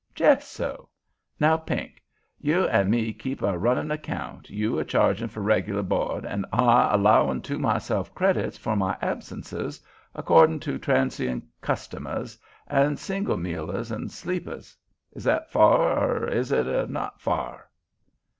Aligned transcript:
Jes' 0.17 0.47
so. 0.47 0.89
Now, 1.39 1.57
Pink, 1.57 2.01
you 2.39 2.65
an' 2.67 2.89
me'll 2.89 3.13
keep 3.13 3.43
a 3.43 3.55
runnin' 3.55 3.91
account, 3.91 4.49
you 4.49 4.79
a 4.79 4.83
chargin' 4.83 5.29
for 5.29 5.41
reg'lar 5.41 5.83
bo'd, 5.83 6.25
an' 6.25 6.43
I 6.51 6.91
a'lowin' 6.95 7.43
to 7.43 7.59
myself 7.59 8.11
credics 8.15 8.57
for 8.57 8.75
my 8.75 8.97
absentees, 8.99 9.79
accordin' 10.15 10.59
to 10.61 10.79
transion 10.79 11.43
customers 11.61 12.39
an' 12.65 12.95
singuil 12.95 13.37
mealers 13.39 13.91
an' 13.91 14.09
sleepers. 14.09 14.75
Is 15.11 15.23
that 15.25 15.51
fa'r, 15.51 15.95
er 15.95 16.27
is 16.29 16.51
it 16.51 16.89
not 16.89 17.21
fa'r?" 17.21 17.69